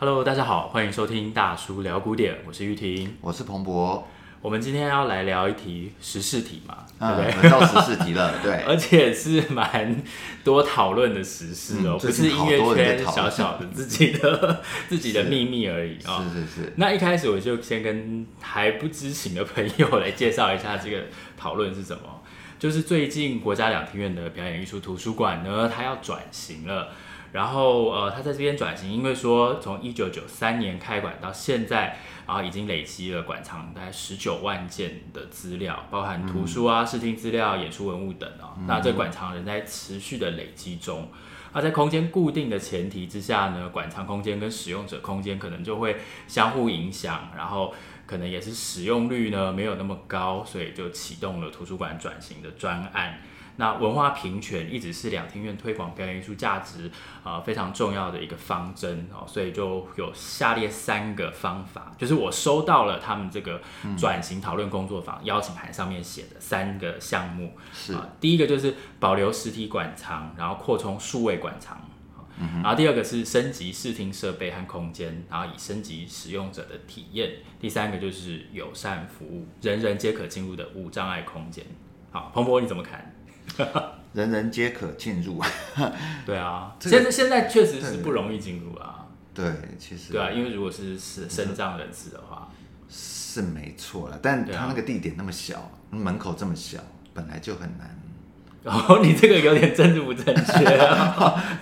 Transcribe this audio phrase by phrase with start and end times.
[0.00, 4.08] Hello，大家好，欢迎收听大叔聊古典，我是玉婷，我是彭博。
[4.40, 7.50] 我们今天要来聊一题时事题嘛，嗯、对不对？
[7.50, 10.02] 到时事题了， 对，而且是蛮
[10.42, 16.24] 多讨论的时事哦、不是音乐圈小小的自己的 自己的秘密而已啊、喔。
[16.32, 16.72] 是是是。
[16.76, 21.02] 那一开始我就先跟还不知情的朋友来介绍一下这个
[21.36, 22.22] 讨论是什么，
[22.58, 26.88] 就是最近国家两厅院的表演艺术图书馆呢，它要转型了。
[27.32, 38.54] 然后呃，他在这边转型，因为说从一九九三年开馆到现在，然后已经累积了馆藏大概十九万件的资料，包含图书啊、视听资料、演出文物等啊。
[38.58, 41.08] 嗯、那这馆藏仍在持续的累积中。
[41.52, 47.74] 那在空间固定的前提之下呢，馆藏空间跟使用者空间可能就会相互影响，然后
[48.06, 53.20] 可能也是使用率呢没有那么高，所以就启动了图书馆转型的专案。
[53.60, 56.90] 那文化平权一直是两厅院推广表演艺术价值
[57.22, 63.60] 啊、呃、非常重要的一个方针哦，所以就有下列三个方法，就是我收到了他们这个
[63.98, 71.78] 转型讨论工作坊、嗯、邀请函上面写的三个项目是、呃，第一个就是保留实体馆藏，然后扩充数位馆藏，
[72.62, 77.30] 然后第二个是升级视听设备和空间，然后以升级使用者的体验，
[77.60, 81.62] 第三个就是友善服务，人人皆可进入的无障碍空间。
[82.10, 83.14] 好，彭博你怎么看？
[84.12, 85.40] 人人皆可进入，
[86.26, 89.06] 对啊，这个、现在现在确实是不容易进入啊。
[89.32, 92.48] 对，其实对啊，因为如果是是身障人士的话，
[92.88, 94.18] 是没错了。
[94.20, 96.80] 但他那个地点那么小，啊、门口这么小，
[97.14, 97.96] 本来就很难。
[98.64, 100.58] 哦，你这个有点政治不正确。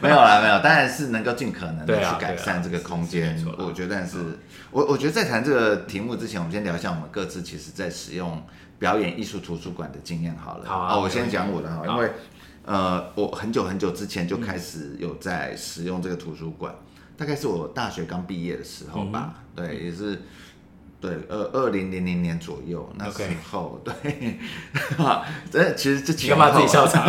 [0.01, 3.41] 没有啦，没有，当然是能够尽可能的去改善这个空间。
[3.57, 4.19] 我觉得是，
[4.73, 8.43] 我我觉得在谈这个题目之前，我们先聊一下我们各自其实在使用
[8.79, 10.69] 表演艺术图书馆的经验好了。
[10.69, 12.11] 好啊，我先讲我的哈，因为
[12.65, 20.23] 呃，我很久很久之前就开始有在使用这个图书馆，嗯、大概是我大学刚毕业的时候吧，嗯、对，也是。
[21.01, 23.81] 对，二二零零零年左右那时候.
[23.87, 24.37] 对，
[24.99, 27.09] 哈，这其实这几个干嘛自己笑场？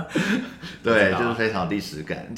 [0.84, 2.28] 对，就是非常有历史感。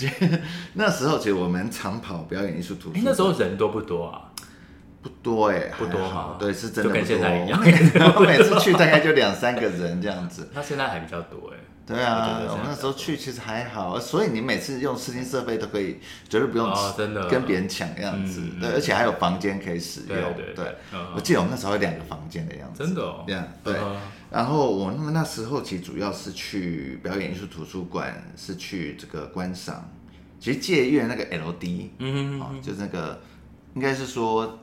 [0.74, 4.28] 那时候其实我们长跑表演艺术图书馆，那时候人多不多啊？
[5.28, 6.37] 不多哎，不多哈。
[6.39, 6.99] 对，是真的不多。
[6.99, 7.61] 跟现在一样，
[8.16, 10.49] 我每次去大概就两三个人这样子。
[10.55, 11.59] 那现在还比较多哎。
[11.87, 16.71] 对啊，我那时候去其实还好，所以你每次用视听设备都可以，绝对不用
[17.31, 18.43] 跟别人抢样子。
[18.61, 20.09] 对，而且还有房间可以使用。
[20.34, 20.77] 对对。
[21.15, 22.84] 我记得我们那时候有两个房间的样子。
[22.84, 23.25] 真的哦。
[23.27, 23.75] 这样对。
[24.31, 29.91] 然后我那么那时候其实主要是去表演艺术图书馆，是去这个观赏。
[30.39, 33.19] 其实借阅那个 LD，嗯嗯，就是那个
[33.75, 34.59] 应该是说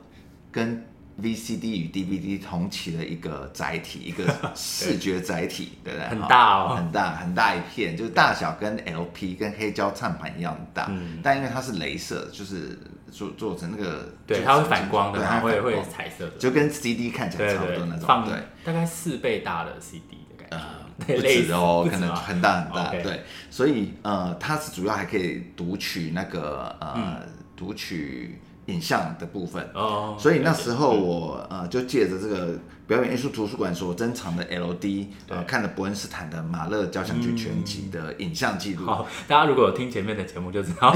[0.56, 0.84] 跟。
[1.18, 4.22] VCD 与 DVD 同期的一个载体，一个
[4.54, 6.08] 视觉载体，对不对？
[6.10, 12.78] 很大哦，很大很大一片，就是大小跟 LP 跟黑胶唱盘一样大，但因为它是镭射，就是
[13.10, 20.60] 做做成那个，对，它会反光的，它会会彩色的，就跟 CD 看起来差不多那种，放对，大概四倍大的 CD 的感
[21.06, 27.22] 觉，不止哦，可能很大很大，对，所以呃，它是主要还可以读取那个呃，
[27.56, 28.38] 读取。
[28.66, 38.84] 影像的部分哦，所以那时候我呃就借着这个表演艺术图书馆所珍藏的 LD，呃看了伯恩斯坦的马勒交响曲全集的影像记录。
[38.86, 40.90] 好，大家如果有听前面的节目就知道，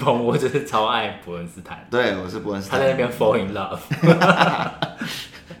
[0.00, 1.86] 彭博就是超爱伯恩斯坦。
[1.90, 2.78] 对，我是伯恩斯坦。
[2.78, 3.78] 他在那边 fall in love，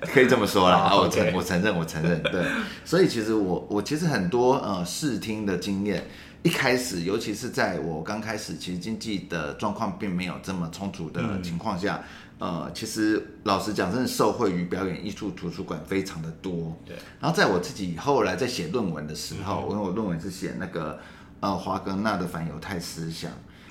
[0.00, 0.90] 可以这么说啦。
[0.94, 2.42] 我承我承认我承认，对。
[2.84, 6.06] 所以其实我我其实很多呃视听的经验。
[6.42, 12.02] 一开始，尤其是在我刚开始，其实经济的状况并没有这么充足的情况下，
[12.38, 16.74] 嗯、呃，其实老实讲，真的受惠于表演艺术图书馆非常的多。
[16.86, 16.96] 对。
[17.20, 20.98] 然后在我自己后来在写论文的时候，因为、嗯、我论文是写那个
[21.40, 23.30] 呃华格纳的反犹太思想。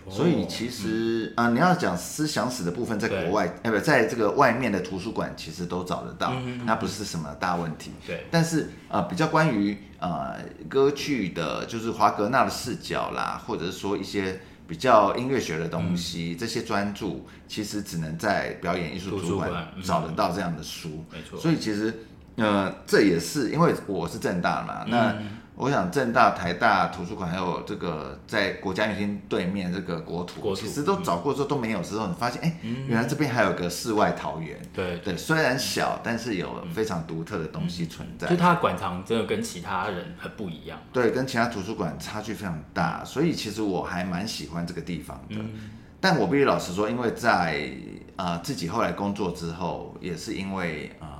[0.09, 6.33] 所以其实呃，你要讲思想史的部分，在国外，哎对，不，在这个外面的图书馆其实都找得到，
[6.65, 7.91] 那不是什么大问题。
[8.07, 21.05] 对，但是呃，比较关于呃歌剧的，就是华格纳的视角啦，或者是说一些比较音乐学的东西，嗯、这些专著其实只能在表演艺术图书馆找得到这样的书。
[21.11, 21.93] 没错，所以其实
[22.37, 25.15] 呃，这也是因为我是正大嘛，那。
[25.59, 32.55] 嗯我想正大、台大图书馆还有这个在国家音乐厅对面这个国土其实都找过之后都没有之后，你发现哎，
[32.87, 34.57] 原来这边还有个世外桃源。
[34.73, 38.25] 对对，虽然小，但是有非常独特的东西存在。
[38.29, 40.79] 就它的馆藏真的跟其他人很不一样。
[40.93, 45.35] 对，跟其他图书馆差距非常大，所以其实我还蛮喜欢这个地方的。
[45.35, 45.49] 嗯、
[45.99, 47.69] 但我必须老实说，因为在
[48.15, 51.03] 啊、呃、自己后来工作之后，也是因为啊。
[51.03, 51.19] 呃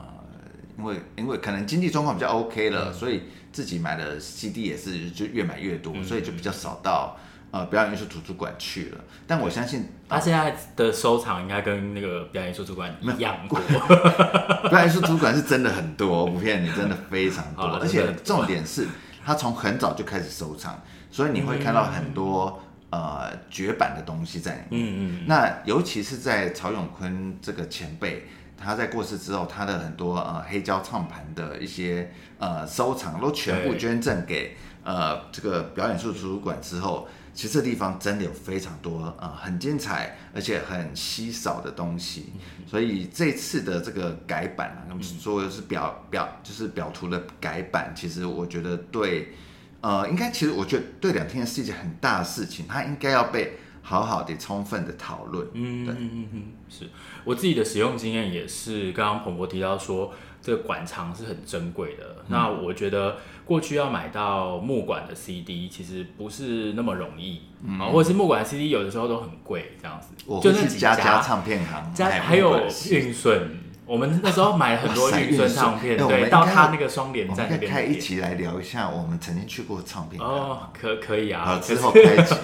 [0.80, 7.18] 因为因为可能经济状况比较 OK 了，嗯、所以自己买的 CD 也是就越买越多，嗯、所以就比较少到
[7.52, 8.98] 呃表演艺术图书馆去了。
[9.28, 13.60] 但我相信他现在的收藏应该跟那个表演艺术图书馆一样多。
[14.70, 17.66] 表演艺术图书馆是真的很多，不骗你，真的非常多。
[17.78, 18.88] 而且重点是，
[19.26, 20.82] 他从很早就开始收藏，
[21.12, 22.62] 所以你会看到很多。
[22.92, 24.84] 呃，绝版的东西在里面。
[24.84, 25.24] 嗯嗯。
[25.28, 28.26] 那尤其是在曹永坤这个前辈，
[28.60, 42.34] 他在过世之后，他的很多呃黑胶唱盘的一些呃收藏，都全部捐赠给呃这个表演艺术图书馆之后，其实这地方真的有非常多呃很精彩而且很稀少的东西。
[42.68, 49.34] 所以这次的这个改版啊，他们说的是表表就是表图的改版，其实我觉得对。
[49.82, 55.48] 呃，应该其实我觉得对两厅院是一件很大的事情，它应该要被好好的、充分的讨论。
[55.54, 56.86] 嗯嗯嗯嗯，是
[57.24, 62.18] 我自己的使用经验也是，刚刚彭博提到说这个馆藏是很珍贵的。
[62.20, 70.10] 嗯、那我觉得过去要买到木管的 CD 其实不是那么容易啊，嗯、或者是木管的 CD 有的时候都很贵，这样子。
[70.26, 73.69] 我就是几家家唱片行，家还有运顺。
[73.90, 77.92] 我们那时候买了很多运顺唱片，对，到他那个双连站那边。
[77.92, 80.22] 一起来聊一下我们曾经去过的唱片。
[80.22, 81.60] 哦，可可以啊。
[81.60, 82.36] 之后开启。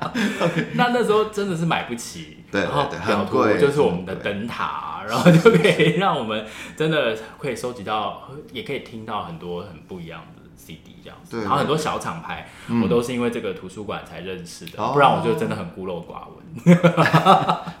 [0.72, 10.39] 那那时候真的是买不起，对，然后很贵，就是我们的灯塔，然后就可以让我们真的可以收集到，也可以听到很多很不一样的。
[10.60, 16.40] CD 这样子，然后很多小厂牌，嗯、我都是因为这个图书馆才认识的，哦、不然我就真的很孤陋寡闻。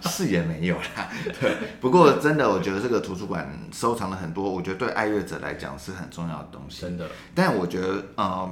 [0.02, 1.10] 是也没有啦，
[1.40, 1.54] 对。
[1.80, 6.82] 不过真的，我觉得这个图书馆收藏了很多，我觉得对爱乐者来讲是很重要的东西。
[6.82, 8.48] 真的，但我觉得，呃，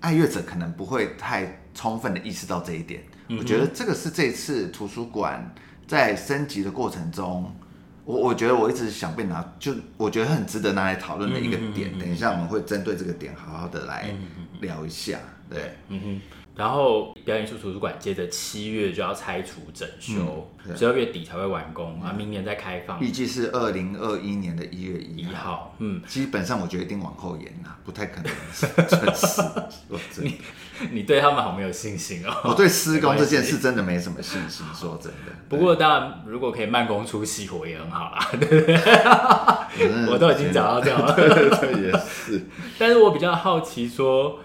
[0.00, 3.04] 爱乐者可能不会太充分的意识到这一点。
[3.28, 5.54] 嗯、我觉得这个是这次图书馆
[5.86, 7.54] 在升级的过程中。
[8.08, 11.90] 我我觉得我一直想被拿，就我觉得很值得拿来讨论的一个点。
[11.90, 14.14] 嗯嗯嗯、等一下我们会针对这个点好好的来
[14.62, 15.18] 聊一下。
[15.50, 16.20] 嗯、对，嗯哼。
[16.58, 25.38] 然后表演艺术图书馆接着七月就要拆除整修，十二、嗯、月底才会完工，啊，明年再开放，预计是二零二一年的一月一号。
[25.38, 28.32] 号嗯，基本上我觉得一定往后延啊，不太可能
[28.88, 29.40] 准时。
[30.20, 30.40] 你
[30.90, 32.34] 你对他们好没有信心哦？
[32.46, 35.32] 我对施工这件事真的没什么信心，说真的。
[35.48, 38.76] 不过当然，如果可以慢工出细活也很好啦，对不对？
[40.10, 42.46] 我都已经讲到这样了，对对对，也是。
[42.76, 44.40] 但是我比较好奇说。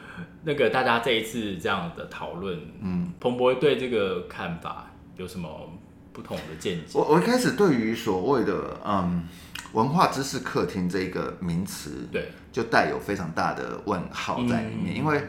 [0.45, 5.47] 那个大家这一次这样的讨论，嗯，彭博对这个看法有什么
[6.11, 6.99] 不同的见解？
[6.99, 9.23] 我我一开始对于所谓的嗯
[9.71, 15.23] 文化知识客厅这个名词，对，就带有非常大的问号在里面，嗯、因为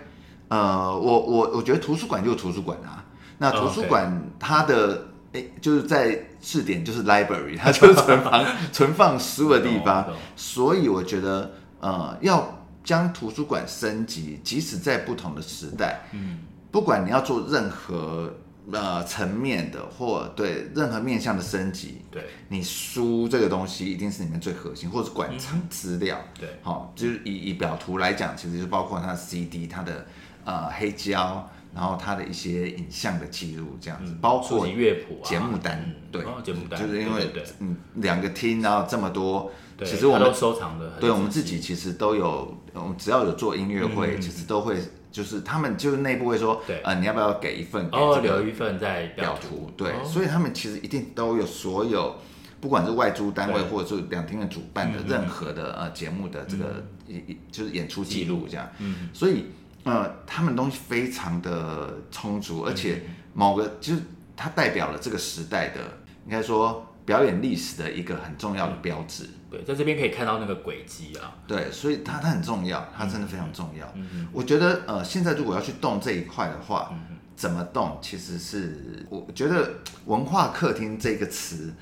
[0.48, 3.04] 呃，我我我觉得图书馆就是图书馆啊，
[3.38, 12.60] 那图书馆它的诶、哦 okay 欸、就是在字典就是 library，它就是存放 存放书的地方，所以我觉得呃要。
[12.84, 16.38] 将图书馆升级，即使在不同的时代，嗯，
[16.70, 18.32] 不管你要做任何
[18.70, 30.06] 呃层面的或对任何面向的升级，对，你书这个东西一定是里面最核心，或者是馆藏资料，嗯、对，好、哦，就是以以表图来讲，其实就包括它的 CD、它的
[30.44, 39.50] 呃黑胶，然后他的一些影像的记录，这样子，嗯、包括乐谱、节目单，嗯、对，节目单，就是因为嗯两个厅，然后这么多。
[39.80, 44.78] 其实我们都收藏的，对我们自己其实都有，我们只要有做音乐会，嗯、其实都会，
[45.10, 52.14] 就是他们就是内部会说，对，呃，你要不要给一份给哦，留一份在表图，对，哦、所以他们其实一定都有所有，
[52.60, 59.46] 不管是外租单位或者是两厅院主办的任何的呃节目的这个一、嗯、就是演出记录这样，嗯，所以
[59.84, 64.02] 呃他们东西非常的充足，而且某个就是
[64.36, 65.80] 它代表了这个时代的，
[66.26, 66.90] 应该说。
[67.06, 73.86] 表演历史的一个很重要的标志，对，在这边可以看到那个轨迹啊，对，所以它它很重要，它真的非常重要。
[73.94, 76.94] 嗯嗯，我觉得呃，现在如果要去动这一块的话，
[77.36, 77.98] 怎么动？
[78.00, 79.70] 其实是我觉得
[80.06, 81.74] 文化客厅这个词，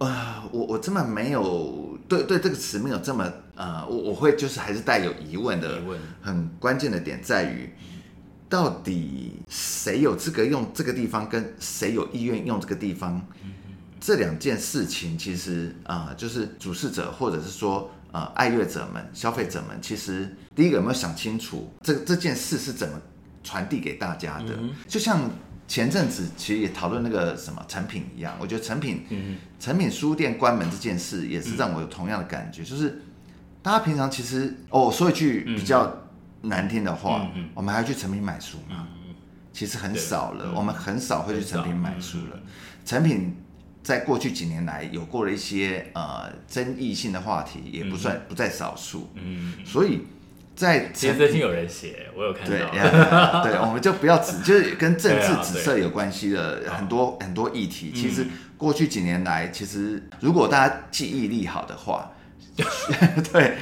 [0.00, 5.78] 呃，我我真的没有对对这个词没有这么呃，我我会就是还是带有疑问的。
[5.78, 6.00] 疑问。
[6.22, 7.70] 很关键的点在于，
[8.48, 13.20] 到底谁有资格用这个地方，跟谁有意愿用这个地方？
[14.00, 22.98] 这两件事情其实啊、呃，就是主事者或者是说呃爱乐者们、消费者们，其实第一个有没有想清楚这这件事是怎么
[23.44, 24.56] 传递给大家的？
[24.58, 25.30] 嗯、就像
[25.70, 33.02] 前阵子其实也讨论那个什么成品一样，我觉得成品、嗯、哼诚品书店关门这件事也是让我有同样的感觉，嗯、就是
[33.62, 35.96] 大家平常其实哦说一句比较
[36.42, 38.88] 难听的话，嗯、我们还要去成品买书吗？
[39.06, 39.14] 嗯、
[39.52, 42.40] 其实很少了，嗯、我们很少会去成品买书了，
[42.84, 43.36] 成品。
[43.82, 49.08] 在过去几年来，有过了一些呃争议性的话题，也不算不在少数。
[49.14, 50.02] 嗯，所以
[50.60, 52.54] 在其实最近有人写，我有看到。
[53.42, 57.90] 对，对，我们就不要只就是跟政治紫色有关系的很多很多议题。
[57.96, 58.26] 其实
[58.58, 62.10] 过去几年来，其实如果大家记忆力好的话，
[63.32, 63.56] 对，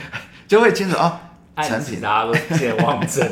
[0.49, 1.21] 就会清楚哦。
[1.63, 3.29] 成品大家都健忘症，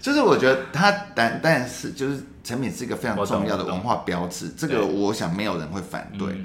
[0.00, 6.40] 就是我觉得它但但是就是成品是一个非常重要的文化标志，这个我想没有人会反对。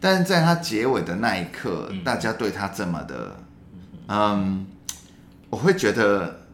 [0.00, 3.36] 但是在它结尾的那一刻，大家对它这么的，
[4.08, 4.66] 嗯。
[5.50, 6.46] 我会觉得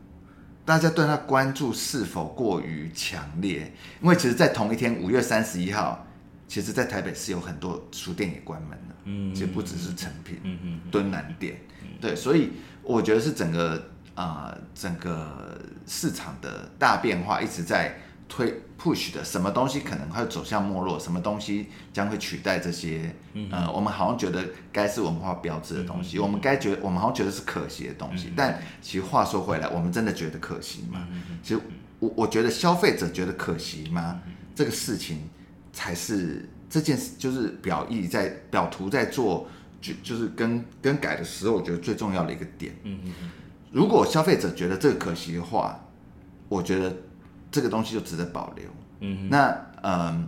[0.64, 3.72] 大家对他关注是否过于强烈？
[4.00, 6.06] 因为其实，在同一天五月三十一号，
[6.48, 11.60] 其实，在台北是有很多书店也关门了，嗯，其实不只是成品，嗯嗯，敦南店，
[12.00, 13.74] 对，所以我觉得是整个
[14.14, 17.96] 啊、呃，整个市场的大变化一直在。
[18.26, 23.14] 推 push 的什么东西可能会走向没落，什么东西将会取代这些？
[23.34, 28.28] 嗯，呃，我们好像觉得该是文化标志的东西，嗯、我们该觉得我们好像觉得是可惜的东西。
[28.28, 31.06] 嗯、但其实话说回来，我们真的觉得可惜吗？
[31.12, 31.60] 嗯、其实
[32.00, 34.20] 我我觉得消费者觉得可惜吗？
[34.26, 35.18] 嗯、这个事情
[35.72, 39.46] 才是这件事，就是表意在表图在做
[39.80, 42.74] 就就是更更改的时候，我觉得最重要的一个点。
[42.82, 43.30] 嗯嗯嗯。
[43.70, 45.78] 如果消费者觉得这个可惜的话，
[46.48, 46.96] 我觉得。
[47.54, 48.64] 这个东西就值得保留。
[48.98, 50.26] 嗯，那嗯，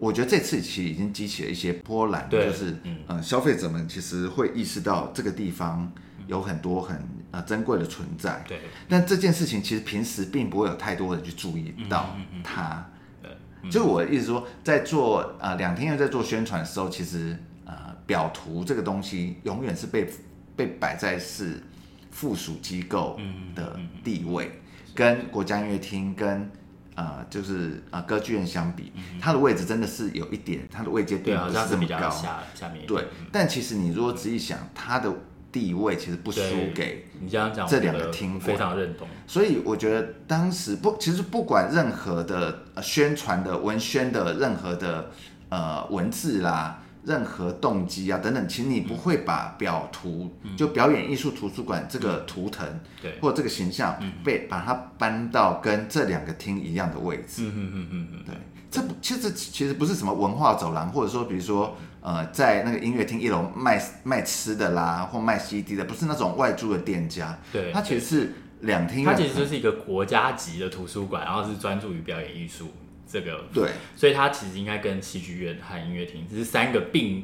[0.00, 5.88] 我觉得这次其实已经激起了一些波澜，就是嗯、呃，消费者们其实会意识到这个地方
[6.26, 8.44] 有很多很呃珍贵的存在。
[8.48, 8.58] 对，
[8.88, 12.84] 但这件事情其实平时并不会有太多人去注意到它。
[13.22, 20.10] 对，就我的意思说，在做呃两天又在做宣传的时候，其实呃表图这个东西永远是被
[20.56, 21.62] 被摆在是
[22.10, 23.16] 附属机构
[23.54, 24.50] 的地位。
[24.94, 26.50] 跟国家音乐厅跟
[26.94, 32.10] 呃就是呃歌剧院相比，它的位置真的是有一点，它的位阶并不是这么高。
[32.10, 35.12] 下下面对，嗯、但其实你如果仔细想，它的
[35.50, 36.40] 地位其实不输
[36.74, 39.08] 给你这样讲这两个厅，非常认同。
[39.26, 45.10] 所以我觉得当时不，其实不管任何的宣传的文宣的任何的
[45.48, 46.81] 呃文字啦。
[47.04, 52.64] 任何动机啊等等，其实你不会把表图、嗯、就表演艺术图书馆这个图腾，
[53.00, 57.42] 对，或者这个形象被把它搬到跟这两个厅一样的位置。
[57.42, 58.34] 嗯嗯嗯嗯对，
[58.70, 67.36] 这不其实其实不是什么文化走廊，或者说比如说呃，在那个音乐厅一楼卖卖吃的啦，或卖 CD 的，不是那种外租的店家。
[67.52, 72.68] 对，它其实是两厅，它其实就是一个国家级的图书馆，然后是专注于表演艺术。
[73.12, 77.22] 这个对，所以它其实应该跟戏剧院和音乐厅只是三个并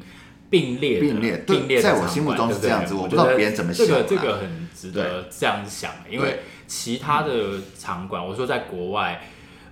[0.51, 3.87] 并列并列并列，在我心目中是这样子，我不知道别人怎么想。
[3.87, 9.23] 这个这个很值得这样子想，因为其他的场馆，我说在国外，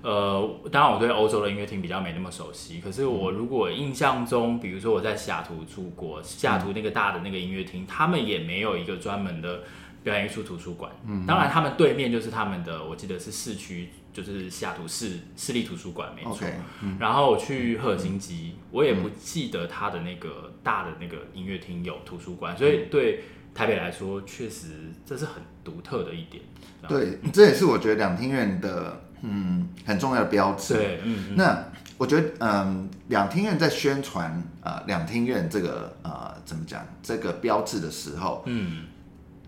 [0.01, 9.61] 呃，当然我对欧洲的音乐厅比较没那么熟悉，可是我如果印象中，比如说我在西雅图住过，西雅图那个大的那个音乐厅，他们也没有一个专门的。
[10.05, 16.39] 表演艺术图书馆，嗯，当然他们对面就是他们的，我记得是市区，就是西雅图市市立图书馆，没错。
[16.39, 26.43] Okay, 嗯、然后去赫尔辛基，嗯、我也不记得他的那个大的那个音乐厅有图书馆，嗯、所以对台北来说，确实这是很独特的一点。
[26.89, 30.73] 对，这也是我觉得两厅院的嗯很重要的标志。
[30.73, 31.65] 对，嗯，嗯那
[31.99, 38.85] 我觉得嗯两厅院在宣传啊两厅院这个呃怎么讲这个标志的时候，嗯。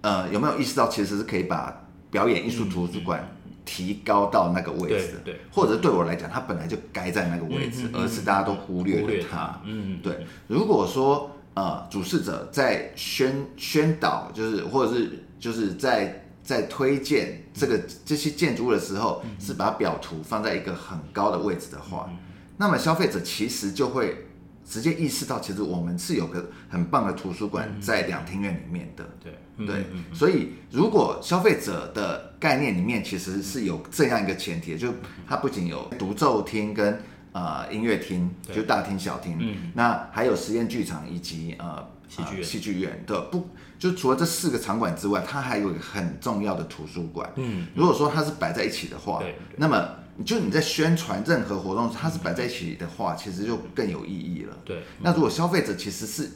[0.00, 3.28] 呃，有没有意识到其实是可以把表演艺术图书馆
[3.70, 5.18] 提高到那个位置的？
[5.26, 9.60] 对，或者对我来讲，它本来就该在那个位置，而是大家都忽略了它。
[9.66, 10.26] 嗯，对。
[10.46, 22.10] 如果说呃，主事者在宣宣导，就是或者是就是在在推荐这个这些建筑物的时候，是把表图放在一个很高的位置的话，
[22.56, 24.25] 那么消费者其实就会。
[24.68, 29.04] 直接意识到，其实我们是有个很棒的图书馆在两厅院里面的。
[29.22, 29.32] 对。
[29.66, 34.94] 对，所以如果消费者的概念里面其实是有这样一个前提，就
[35.26, 39.37] 它不仅有独奏厅跟呃音乐厅，就大厅小厅，
[39.75, 43.48] 那还有实验剧场以及呃戏剧戏剧院的不，
[43.80, 47.28] 就除了这四个场馆之外，它还有一个很重要的图书馆。
[47.34, 49.20] 嗯，如果说它是摆在一起的话，
[49.56, 49.88] 那么。
[50.25, 54.56] 就你在宣传任何活动，它是摆在一起的话，其实就更有意义了。
[54.64, 54.82] 对。
[55.00, 56.28] 那如果消费者其实是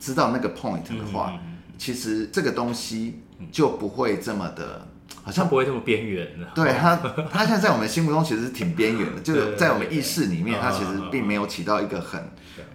[0.00, 1.38] 知道那个 point 的话，
[1.78, 3.20] 其实这个东西
[3.52, 4.88] 就不会这么的，
[5.22, 6.28] 好像不会这么边缘。
[6.54, 6.96] 对它，
[7.30, 12.20] 它现在在我们心目中其实是挺边缘的，就是在我们意识里面，它其实并没有起到一个很，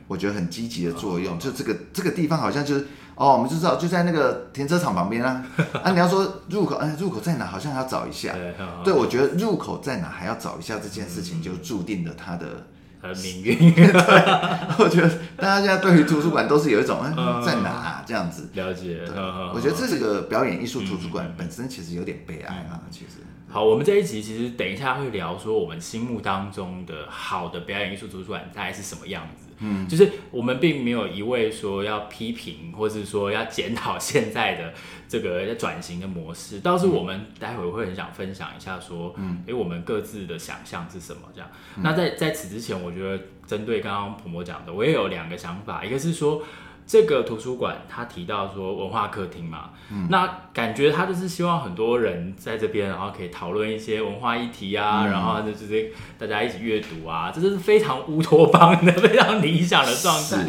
[0.08, 1.38] 我觉得很积极的作用。
[1.38, 2.88] 就这个这个地方好像就是。
[3.16, 5.46] 哦，我们就知道就在那个停车场旁边啊。
[5.84, 7.46] 啊，你要说入口，哎，入口在哪？
[7.46, 8.34] 好像还要找一下。
[8.34, 8.54] 对，
[8.86, 12.48] 对，我觉得入口在哪还要找一下这件事情，就注定了它的
[13.02, 13.74] 他的命运。
[14.80, 19.02] 我觉得大家现在对于图书馆都是有一种嗯在哪、啊、这样子了解。
[19.54, 23.22] 我觉得这是个表演艺术图书馆本身其实有点悲哀啊，其实。
[23.48, 29.53] 好，我们这一集其实等一下会聊说我们心目当中的好的表演艺术图书馆大概是什么样子。
[29.64, 34.74] 嗯，就是我们并没有一味说要批评，或是说要检讨现在的
[35.08, 41.50] 这个转型的模式，倒是我们待会会很想分享一下说，嗯，哎，我们各自的想象是什么这样。
[41.78, 46.44] 那在在此之前，我觉得针对刚刚婆婆讲的，我也有两个想法，一个是说。
[46.86, 60.46] 这个图书馆，他提到说文化客厅嘛，嗯、那感觉他就是希望很多人在这边，然后可以讨论一些文化议题啊，嗯、然后就是大家一起阅读啊，这就是非常乌托邦的、非常理想的状态。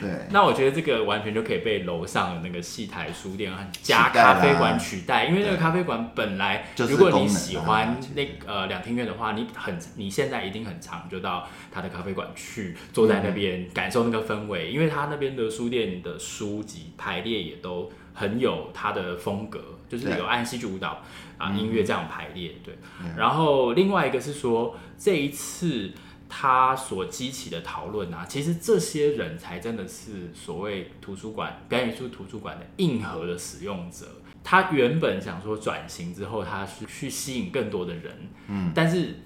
[0.00, 21.02] 对，那我觉得这个完全就可以被楼上的那个戏台书店和加咖啡馆取代，因为那个咖啡馆本来，如果你喜欢那呃两厅院的话，你很你现在一定很常就到他的咖啡馆去，坐在那边感受那个氛围，因为他那边的书店的书籍排列也都很有他的风格，就是有按戏剧舞蹈
[21.36, 22.78] 啊音乐这样排列，对。
[23.16, 25.90] 然后另外一个是说这一次。
[26.34, 34.06] 他所激起的讨论啊，其实这些人才真的是所谓图书馆表演艺术图书馆的硬核的使用者。
[34.42, 39.16] 他原本想说转型之后，他是去吸引更多的人，嗯，但是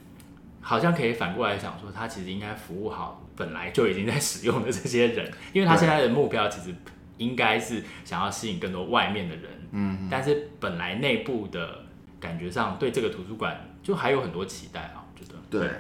[0.61, 6.75] 好像可以反过来想说，他其实应该服务好本来就已经在使用的这些人，因为他现在的目标其实
[7.19, 11.85] 应该是想要吸引更多外面的人，嗯，但是本来内部的
[12.19, 15.39] 感觉上对这个图书馆就还有很多期待啊，我觉得。
[15.51, 15.71] 对。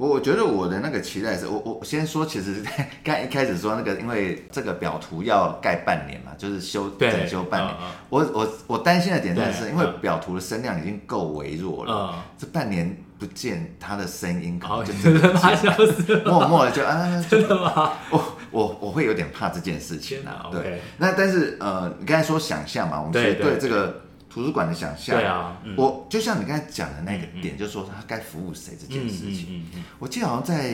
[0.00, 2.64] 我我觉得我的那个期待是，我我先说，其实
[3.04, 7.74] 刚一开始说那个，因为这个表图要盖半年嘛，就是修整修半年。
[8.08, 17.92] 我我我担心的点在是，因为表图的声量已经够微弱了，这半年不见他的声音，可能就真的消失了， 默默的就啊， 真的吗？
[18.08, 20.48] 我我我会有点怕这件事情啊。
[20.50, 24.00] 对，那但是呃，你刚才说想象嘛，我们对对这个。
[24.30, 29.66] 图书馆的想象，对啊，嗯、我就像你刚才讲的那个点，嗯嗯、就是说他该服务谁这件事情。
[29.98, 30.70] 我记得好像在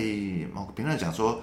[0.52, 1.40] 某个评论讲说，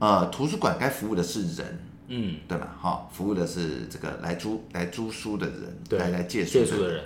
[0.00, 2.76] 呃，图书馆该服务的是人，嗯，对吧？
[2.80, 7.04] 哈，服务的是这个来租来租书的人，对来来借书的人。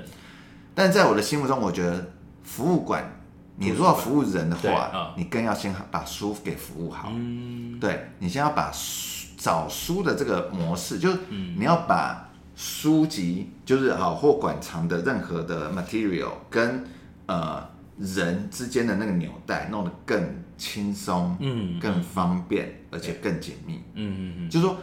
[0.75, 3.05] 但在我的心目中，我觉得服务馆，
[3.57, 7.11] 你如果服务人的话，哦、你更要先把书给服务好。
[7.13, 12.26] 嗯，对，你先要把书找书的这个模式，就是你要把。
[12.57, 16.83] 书籍就是好或馆藏的任何的 material 跟
[17.27, 17.63] 呃
[17.99, 20.21] 人之间的那个纽带弄得更
[20.57, 24.77] 轻松，嗯，更方便，而且更紧密，嗯嗯嗯，就是说，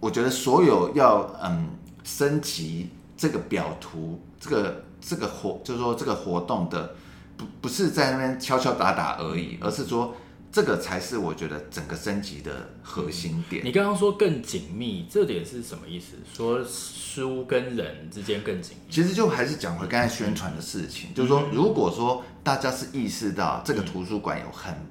[0.00, 1.68] 我觉得所有要嗯
[2.02, 6.94] 升级这个表图，这个这个活，就是说这个活动的
[7.36, 10.14] 不不是在那边敲敲打打而已，而是说。
[10.58, 13.64] 这个才是我觉得整个升级的核心点。
[13.64, 16.16] 你刚刚说更紧密，这点是什么意思？
[16.34, 18.92] 说书跟人之间更紧密？
[18.92, 24.86] 其实就还是讲回刚才宣传的事情，嗯、就是说，如果说大家是意识到这个图书馆有很、嗯、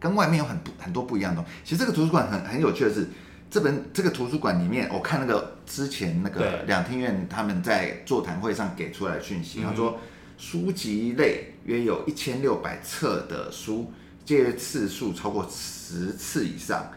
[0.00, 3.06] 跟外面有很很多不一样的东西，其实这个图书馆很很有趣的是，
[3.50, 9.98] 这本这个图书馆里面，我看那个之前那个两厅院他们在座谈会上给出来的讯息，他、嗯、说
[10.38, 13.92] 书籍类约有一千六百册的书。
[14.26, 16.90] 借阅次数超过十次以上，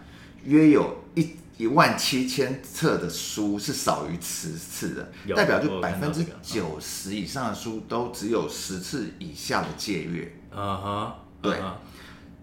[0.44, 10.36] 约有一一万七千册的书是少于十次的，代表就百分之九十以上的书都只有十次以下的借阅。
[10.52, 11.60] 嗯哼，对，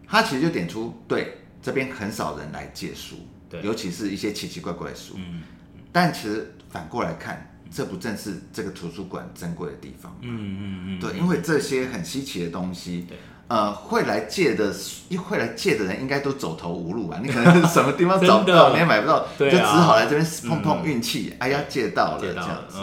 [0.07, 3.17] 他其实就点出，对这边很少人来借书，
[3.51, 5.15] 对尤其是一些奇奇怪怪的书。
[5.17, 5.43] 嗯，
[5.91, 10.19] 但其实反过来看，这不正是这个图书馆珍贵的地方吗？
[10.23, 13.09] 嗯嗯嗯，对，因为这些很稀奇的东西。
[13.49, 14.75] 呃，会来借的，
[15.09, 17.21] 一会来借的人应该都走投无路吧？
[17.23, 21.35] 你可能什么地方 找不到，你也买不到，就只好来这边碰碰运气。
[21.39, 22.79] 哎呀，借到了这样子。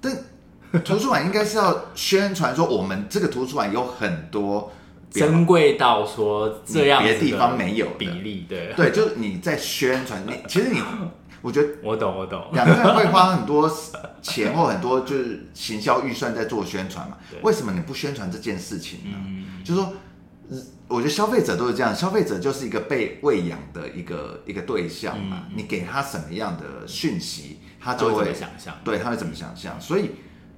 [0.00, 0.14] 但
[0.84, 4.70] 图书馆应该是要宣传说，我们这个图书馆有很多
[5.10, 8.44] 珍贵到说这样别的地方没有比例。
[8.48, 10.80] 对对，就是你在宣传，你其实你。
[11.40, 12.48] 我觉得我懂，我懂。
[12.52, 13.70] 两个人会花很多
[14.20, 17.16] 钱或很多就是行销预算在做宣传嘛？
[17.30, 19.16] 对为什么你不宣传这件事情呢？
[19.24, 19.92] 嗯、就是说，
[20.88, 25.44] 我觉得消费者都是这样，消费者就是一个被喂养的一个一个对象嘛。
[25.48, 29.80] 嗯、你给他什么样的讯息，他就会，会想象，对，他会怎么想象。
[29.80, 30.10] 所以，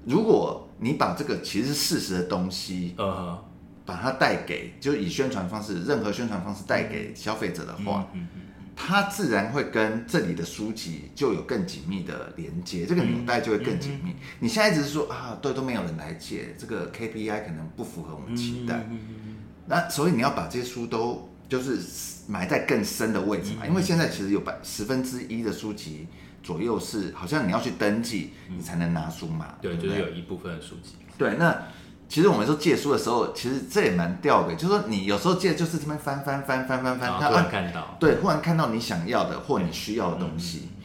[0.07, 3.39] 如果你把这个其实是事实的东西，呃，
[3.85, 8.27] 把它带给，就以宣传方式，任何宣传方式带给消费者的话，嗯。
[8.75, 14.11] 它自然会跟这里的书籍就有更紧密的连接，这个纽带就会更紧密。
[14.11, 18.89] 嗯嗯、你现在只是说啊，对，都没有人来借，这个 KPI 可能不符合我们期待。
[19.67, 21.79] 那所以你要把这些书都就是
[22.27, 23.67] 埋在更深的位置嘛。
[23.67, 26.07] 因为现在其实有百十分之一的书籍
[26.43, 29.57] 左右是好像你要去登记，你才能拿书嘛。
[29.61, 30.97] 对，就是有一部分的书籍。
[31.19, 31.63] 对，那。
[32.11, 40.71] 其实我们说借书的时候，其实这也蛮吊的，就是说你有时候借就是这边翻翻翻翻翻翻，然后突然看到，对，忽然看到你想要的或你需要的东西。
[40.71, 40.83] 嗯、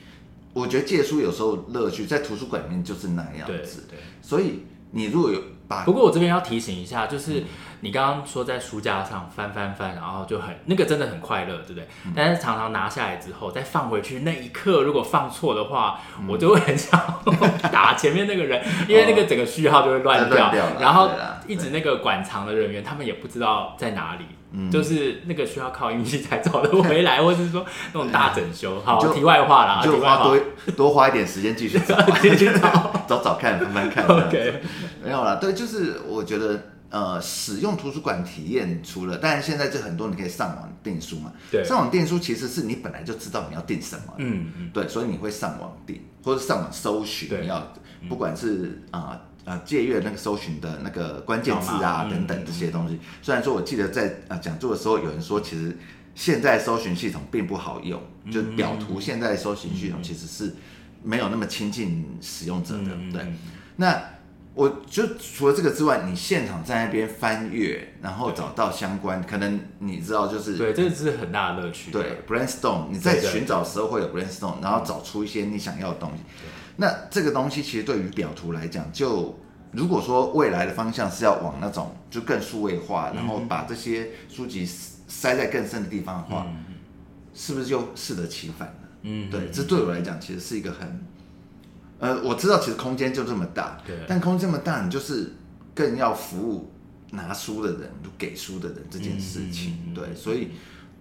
[0.53, 5.83] 我觉得借书有时候乐趣在图书馆里面就是那样子，对，对，所以你如果有把。
[5.83, 7.43] 不过我这边要提醒一下，就是
[7.81, 11.87] 你刚刚说在书架上翻翻翻，然后就很那个真的很快乐，对不对？
[12.05, 16.99] 嗯、但是常常拿下来之后再放回去那一刻，如果放错的话，嗯、我就会很想
[17.71, 21.09] 打前面那个人，因为那个整个序号就会乱掉， 哦、然后
[21.47, 24.25] 一直那个馆藏的人员他们也不知道在哪里。
[24.71, 28.79] 就是那个需要靠运气才找得回来，或者是说那种大整修。
[28.85, 30.37] 好，题外话啦，就花多
[30.77, 34.05] 多花一点时间继续找， 继续找，找找看，慢慢看。
[34.05, 34.61] OK，
[35.03, 36.57] 没有啦，对，就是我觉得
[36.89, 41.33] 呃，使用图书馆体验除了，当然现在就很多你可以上网订书嘛。
[41.51, 44.13] 对，上网订书其实是你本来就知道你要订什么。
[44.17, 44.69] 嗯嗯。
[44.73, 47.73] 对，所以你会上网订，或者上网搜寻你要，
[48.09, 49.21] 不管是啊。
[49.45, 52.99] 呃，借阅那个搜寻的那个关键字啊，等等这些东西。
[53.21, 55.77] 虽然说我记得在呃讲座的时候，有人说其实
[56.15, 60.55] 现在搜寻系统并不好用，就表图现在搜寻系统其实是
[61.03, 62.89] 没有那么亲近使用者的。
[63.13, 63.33] 对，
[63.75, 64.03] 那
[64.55, 71.91] 我就除了这个之外，你现场在那边翻阅，然后找到相关，可能你知道就是对，这是很大的乐趣。
[71.91, 76.23] 对，brainstorm，你在寻找的时候会有 brainstorm，然后找出一些你想要的东西。
[76.77, 79.37] 那这个东西其实对于表图来讲，就
[79.73, 86.63] 如果说未来的方向是要往那种就更数位化，然后把这些书籍塞在更深的地方的话，嗯、
[87.33, 88.75] 是不是就适得其反了？
[89.01, 91.05] 嗯，对，这对我来讲其实是一个很，
[91.99, 95.33] 呃，我知道其实空间就这么大，对，但空间这么大，你就是
[95.73, 96.71] 更要服务
[97.11, 100.49] 拿书的人，就给书的人这件事情，嗯、对，所以，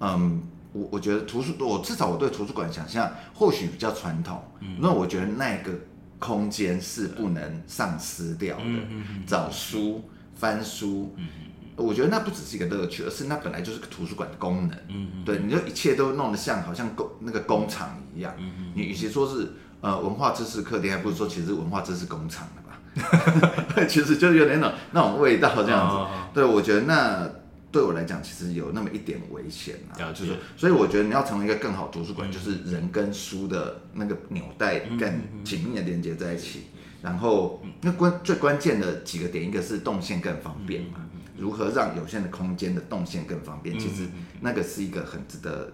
[0.01, 0.43] 嗯。
[0.77, 4.43] 我我觉得图书，我至少我对图书馆想象或许比较传统，
[4.81, 5.71] 那、嗯、我觉得那个
[6.19, 8.65] 空间是不能丧失掉的。
[8.65, 10.03] 嗯、找书、
[10.35, 11.29] 翻书，嗯、
[11.77, 14.77] 我觉得那不只是一个乐趣，而是那本来就是个图书馆的功能。
[14.89, 18.35] 嗯、对，你就一切都弄得像好像工那个工厂一样。
[18.37, 19.53] 嗯、你与其说是
[19.85, 23.85] 呃文化知识客厅，还不如说其实文化知识工厂的吧？
[23.87, 25.97] 其实就有点那种那种味道这样子。
[25.97, 27.31] 哦、对，我觉得那。
[27.75, 36.67] 对我来讲，其实有那么一点危险啊，就是，所以我觉得你要成为一个更好图书馆，就是人跟书的那个纽带更紧密的连接在一起。
[37.03, 41.01] 然后，那关最关键的几个点，一个是动线更方便嘛，
[41.37, 44.07] 如何让有限的空间的动线更方便，其实
[44.41, 45.73] 那个是一个很值得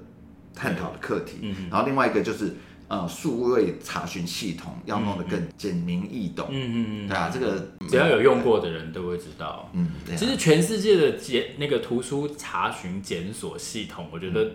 [0.55, 1.55] 探讨的课题。
[1.71, 2.57] 然后另外一个就是。
[2.91, 6.49] 呃，数位查询系统要弄得更简明易懂。
[6.51, 9.71] 嗯嗯嗯，对啊，这个只要有用过的人都会知道。
[9.75, 14.51] 嗯，对其实全世界的检那个图书查询检索系统，我觉得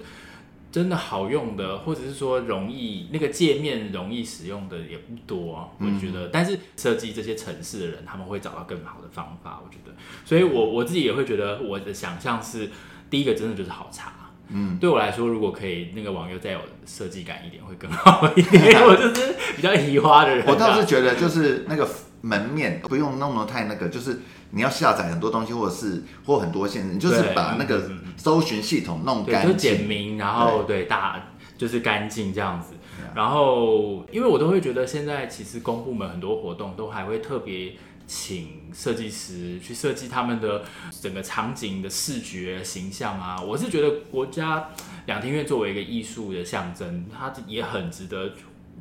[0.69, 5.73] 真的好用的，或者是说容易那个界面容易使用的也不多。
[5.79, 9.61] 我觉得，但是设计这些城市的人，他们会找到更好的方法。
[9.65, 9.95] 我觉得，
[10.25, 12.69] 所以我我自己也会觉得，我的想象是
[13.09, 14.11] 第一个真的就是好查。
[14.49, 18.63] 嗯，对我来说，如果可以那个网游再有设计感一点，会更好一点。
[18.85, 20.45] 我就是比较移花的人。
[20.47, 21.89] 我倒是觉得，就是那个
[22.21, 32.73] 门面不用弄得太那个，就是你要下载很多东西，或者是或很多限制，你就是把那个搜寻系统弄干净，就简明，然后对，对大就是干净这样子。
[33.15, 37.73] 然后，因为我都会觉得，现在其实公部门很多活动都还会特别。
[38.07, 40.63] 请设计师去设计他们的
[41.01, 44.69] 整个场景的视觉形象啊，我是觉得国家
[45.07, 48.31] 两厅院作为一个艺术的象征，它也很值得，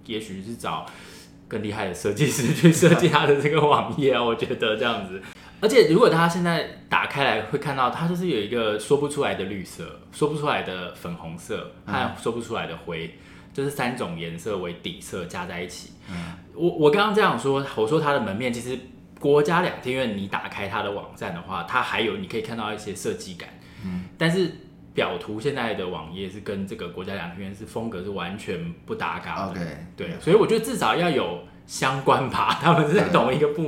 [0.04, 0.84] 也许是找
[1.48, 5.22] 更厉害的设计师去设计它的这个网页啊， 我觉得这样子。
[5.60, 13.18] 而且如果大家现在打开来会看到，它就是有一个说不出来的绿色，说不出来的粉红色，还有说不出来的灰，
[13.54, 15.92] 就是三种颜色为底色加在一起。
[16.54, 18.78] 我我刚刚这样说，我说它的门面其实。
[19.24, 23.48] 国家两厅院，你打开它的网站的话，它还有你可以看到一些设计感。
[23.82, 24.52] 嗯，但是
[24.92, 29.52] 表图现在的网页是跟这个国家两厅院是风格是完全不搭嘎的。
[29.52, 29.60] OK，
[29.96, 33.62] 对，所以我觉得至少要有相关吧， 他们是在同一个部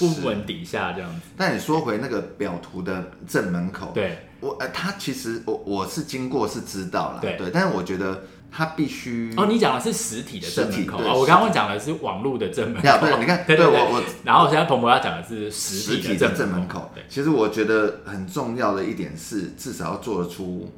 [0.00, 1.20] 部门底下这样子。
[1.36, 8.24] 但你说回那个表图的正门口，对我呃，他其实我我是经过是知道了，对，但是我觉得。
[8.50, 12.82] 它必须哦，你讲的是实体的正门口啊，我刚刚讲的是网络的正门口。
[13.00, 16.90] 对，你看，对我我，然后现在彭博要讲的是实体的正门口。
[16.94, 20.72] 对，其实我觉得很重要的一点是，至少要做得出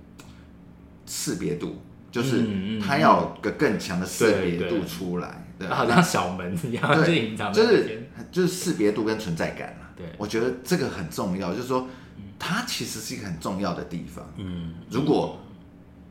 [1.06, 2.44] 识别度，就是
[2.84, 5.46] 它要有个更强的识别度出来。
[5.58, 9.76] 对，好像小门一样，对，就是就是识别度跟存在感。
[9.96, 11.86] 对，我觉得这个很重要，就是说
[12.38, 14.24] 它其实是一个很重要的地方。
[14.36, 15.38] 嗯，如果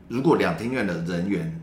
[0.08, 1.60] 如果两厅院的人员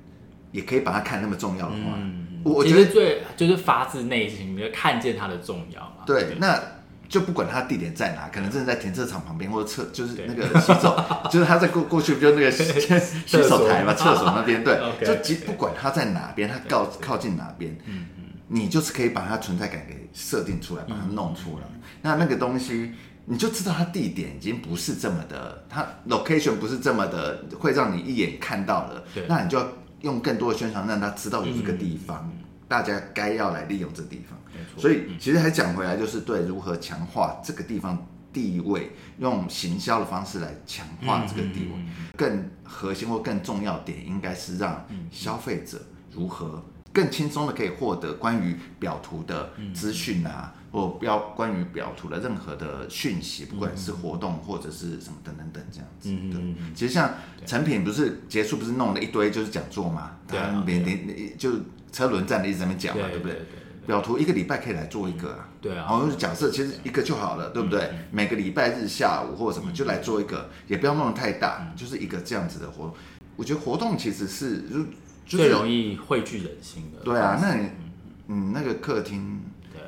[0.52, 6.04] 也可以把它看那么重要的话，嗯，我觉得最就是发自内心的看见它的重要嘛。
[6.06, 6.62] 对，对那
[7.10, 10.96] 就不管它地点在哪，可能真的在停车场旁边，或者厕就是那个洗手，
[11.30, 12.64] 就是他在过过去，不就那个洗
[13.26, 17.76] 洗手台嘛，厕所那边，对， 就即不管它在哪边，它靠靠近哪边，
[18.48, 21.66] 你就是可以把它存在感给设定出来，把它弄出来。
[22.02, 22.92] 那那个东西。
[23.26, 29.04] 你就知道它地点已经不是这么的，它 location 不是这么的会让你一眼看到了。
[29.14, 29.68] 对，那你就要
[30.02, 34.40] 用更多的宣传让他知道有这个地方，嗯、大家该要来利用这地方。
[34.54, 34.80] 没错。
[34.80, 41.72] 所以其实还讲回来，就是对如何强化这个地方地位，用行销的方式来强化这个地位。
[41.78, 46.64] 嗯嗯嗯、更核心或更重要点，应该是让消费者如何
[46.96, 50.52] 更轻松的可以获得关于表图的资讯啊。
[50.56, 56.10] 嗯或标关于表图的任何的讯息，不管是活动或者是什么等等等这样子。
[56.12, 56.74] 嗯嗯嗯。
[56.76, 57.14] 其实像
[57.46, 60.18] 成品不是结束不是弄了一堆就是讲座嘛？
[60.28, 60.62] 对啊。
[60.66, 61.50] 连连就
[61.94, 63.40] 车轮战的一直在那边讲嘛，对不对？
[63.88, 65.48] 表图一个礼拜可以来做一个啊。
[65.62, 65.88] 对啊。
[65.88, 67.90] 然后假设其实一个就好了，对不对？
[68.12, 72.94] 每个礼拜日下午或者什么就来做一个，也不要弄得太大，就是一个这样子的活动。
[73.38, 74.66] 我觉得活动其实是
[75.26, 77.00] 就最容易汇聚人心的。
[77.04, 77.70] 对啊，那你
[78.28, 79.42] 嗯那个客厅。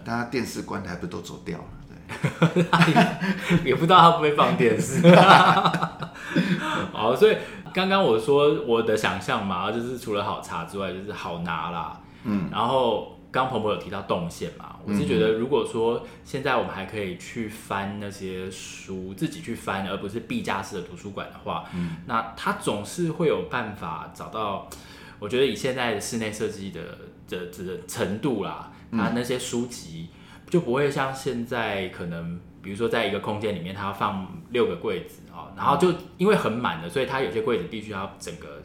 [0.03, 1.65] 大家电视关台不都走掉了？
[2.53, 5.01] 对， 也不知道他会不会放电视。
[6.93, 7.35] 好，所以
[7.73, 11.99] 刚刚我说我的想象嘛，就是除了好查之外，就是好拿啦。
[12.23, 24.69] 嗯，然后刚鹏鹏有提到动线嘛，我是觉得如果说现在我们还可以去翻那些书，自己去翻，而不是闭架式的图书馆的话，嗯，那他总是会有办法找到。
[25.19, 26.81] 我觉得以现在的室内设计的
[27.27, 28.71] 的的程度啦。
[28.91, 30.07] 它那些书籍
[30.49, 38.61] 就不会像现在可能，比如说在一个空间里面，它要放六个柜子啊，然后就因为很满的，所以它有些柜子必须要整个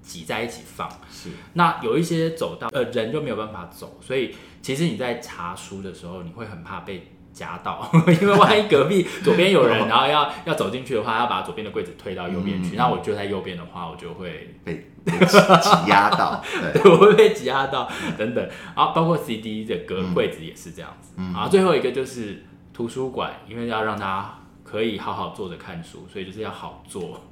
[0.00, 0.88] 挤在一起放。
[1.10, 7.12] 是，那有一些走道，呃，人就没有办法走，所以其实你在查书的时候，你会很怕被。
[7.36, 7.86] 夹到，
[8.22, 18.42] 因为万一隔壁左边有人， 然后要要走进去的话，要把左边的柜子推到右边去，那、嗯、我就在右边的话，我就会被挤压到， 对，我会被挤压到等等。
[18.74, 21.12] 然后包括 CD 的隔柜子也是这样子。
[21.18, 27.22] 嗯、然后最后一个就是图书馆，因为要让大家可以好好坐着看书，所以就是要好坐，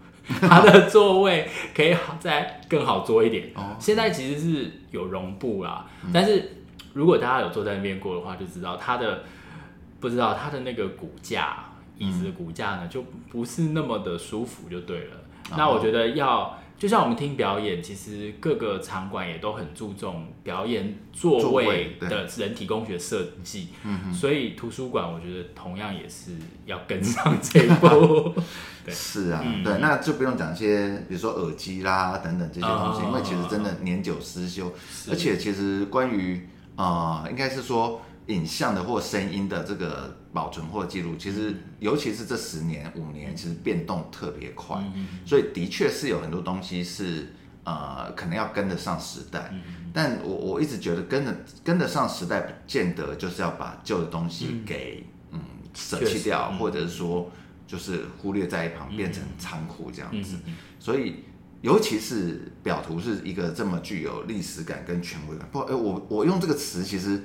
[0.42, 3.50] 它的座位可以好再更好坐一点。
[3.54, 6.58] 哦，现在其实是有绒布啦，嗯、但是
[6.92, 9.24] 如果大家有坐在那边过的话，就知道它的。
[10.04, 11.64] 不知道它的那个骨架，
[11.96, 15.16] 椅子的骨架呢，就不是那么的舒服，就对了。
[15.50, 23.68] 嗯、那我觉得要，就像我们听表演，其实各个场馆也都很注重表演座位的人体工学设计。
[23.82, 26.32] 嗯，所以图书馆我觉得同样也是
[26.66, 28.34] 要跟上这一步。
[28.84, 34.70] 对 是啊，嗯、对，那就不用讲一些，比如说耳机啦等等这些东西，哦、因为其实真的年久失修，
[35.08, 38.02] 而且其实关于啊、呃，应该是说。
[38.28, 44.82] 影像的或声音的这个保存或记录，其实尤其是这十年五年，其实变动特别快，
[45.26, 47.34] 所以的确是有很多东西是
[47.64, 49.52] 呃可能要跟得上时代。
[49.92, 55.40] 但我我一直觉得跟得跟得上时代，不见得就是要把旧的东西给嗯
[55.74, 57.30] 舍弃掉，或者是说
[57.66, 60.38] 就是忽略在一旁变成仓库这样子。
[60.78, 61.24] 所以
[61.60, 65.46] 尤其是表图是一个这么具有历史感跟权威感。
[65.52, 67.22] 不，哎，我我用这个词其实。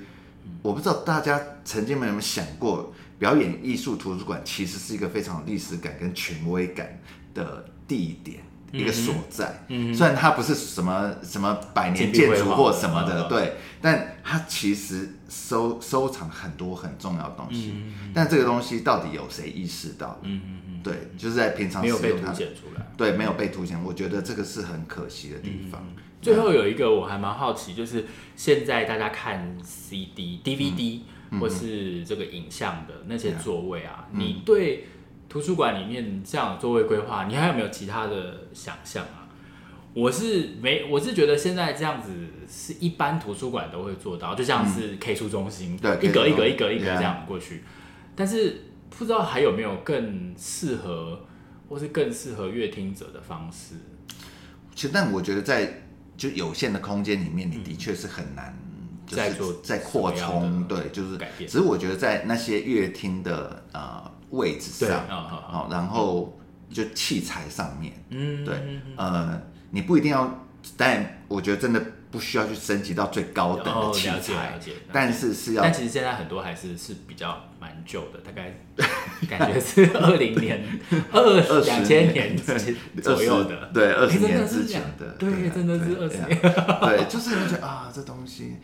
[0.61, 6.99] 我不知道大家曾经有没有想过，表演艺术图书馆其实是一个非常有历史感跟权威感
[7.33, 9.65] 的地点，一个所在。
[9.67, 17.73] 嗯，虽然它不是什么什么百年建筑或什么的，对，但它其实收收藏很多很重要的东西。
[18.13, 20.19] 但这个东西到底有谁意识到？
[20.23, 22.85] 嗯嗯嗯，对，就是在平常没有被凸显出来。
[22.97, 25.81] 对，没有被凸显，我觉得这个是很可惜的地方。
[26.21, 28.05] 最后有一个我还蛮好奇，就是
[28.35, 30.99] 现在大家看 CD、DVD
[31.39, 34.85] 或是这个影像的那些座位啊，你对
[35.29, 39.27] 图书馆里面这样座位规划，你还有没有其他的想象啊？
[39.93, 42.11] 我是没，我是觉得现在这样子
[42.47, 47.63] 是一般图书馆都会做到，就像是 K 书中心，对，一格一格一格一格这样过去。
[48.15, 51.25] 但是不知道还有没有更适合，
[51.67, 53.75] 或是更适合阅听者的方式？
[54.75, 55.88] 其实，但我觉得在
[56.19, 58.53] 就有限的空间里面，你的确是很难
[59.07, 61.49] 再做再扩充，对，就是改变。
[61.49, 66.37] 只是我觉得在那些乐厅的呃位置上，好，然后
[66.69, 75.63] 就器材上面，嗯，对，呃，你不一定要但我觉得真的不需要去升级到最高等的器材，哦、但是是要。
[75.63, 78.57] 但其实现在很多还是是比较蛮旧的，大概
[79.29, 80.63] 感觉是二零年、
[81.11, 86.39] 二两千年左右的，对，二十年之前的，对，真的是二十年，
[86.81, 88.57] 对，就是你觉得啊，这东西。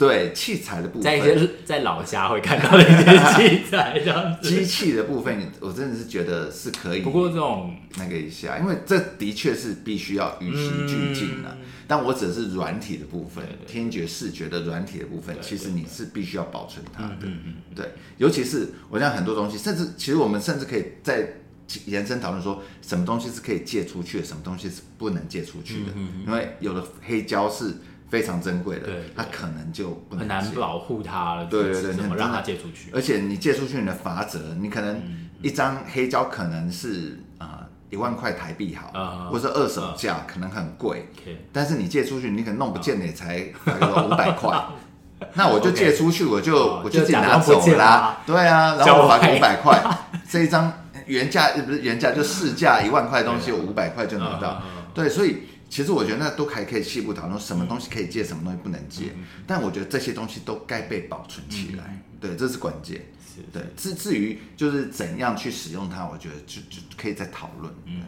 [0.00, 7.02] 对器材的部分，在一些在老家会看到的一些器材这样子，机器的部分，我真的是觉得是可以。
[7.02, 11.54] 不过这种那个一下，因为这的确是必须要与时俱进的。
[11.86, 17.16] 但我指的是软体的部分，听觉、视觉的软体的部分，其实你是必须要保存它的。
[17.24, 21.28] 嗯对，尤其是我想很多东西，甚至其实我们甚至可以在
[21.84, 25.92] 延伸讨论说，什么东西是可以借出去的，什么东西是不能借出去的。
[26.26, 27.74] 因为有的黑胶是。
[28.10, 31.44] 非常珍贵的，它可能就不能很难保护它了。
[31.44, 32.90] 对对对，怎么让它借出去？
[32.92, 35.00] 而且你借出去你的罚则，你可能
[35.40, 41.08] 一张黑胶可能是啊一万块台币好，或者二手价可能很贵。
[41.52, 43.46] 但是你借出去，你可能弄不见的也才
[44.04, 44.60] 五百块。
[45.34, 48.18] 那我就借出去，我就我就自己拿走啦。
[48.26, 49.80] 对啊，然后我罚个五百块，
[50.28, 50.72] 这一张
[51.06, 54.60] 原价不是原价，就市价一万块的东西，我五百块就拿到。
[54.92, 55.44] 对，所以。
[55.70, 59.12] 其实我觉得那都还可以细部讨论，什么东西可以借，什么东西不能借。
[59.16, 63.00] 嗯、但我觉得这些东西都该被保存起来，嗯、对，这是关键。
[63.24, 63.62] 是，对。
[63.76, 67.72] 至至于就是怎样去使用它，我觉得就就可以再讨论。
[67.86, 68.02] 嗯，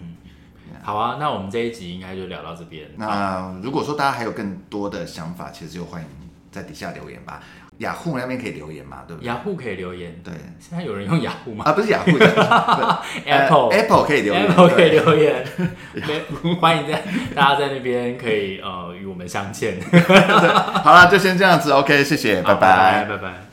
[0.83, 2.90] 好啊，那我们这一集应该就聊到这边。
[2.96, 6.09] 那如果说大家还有更多的想法，其实就欢迎
[6.51, 7.42] 在底下留言吧。
[7.78, 8.98] 雅虎那边可以留言嘛？
[9.08, 9.26] 对不对？
[9.28, 10.14] 雅虎可以留言。
[10.22, 11.64] 对，现在有人用雅虎吗？
[11.66, 12.11] 啊，不是雅虎，
[13.26, 15.44] Apple Apple 可以留言，Apple 可以留言。
[16.61, 17.02] 欢迎在
[17.35, 19.80] 大家在那边可以呃与我们相见。
[20.85, 23.51] 好了，就先这样子，OK，谢谢，拜拜，拜拜。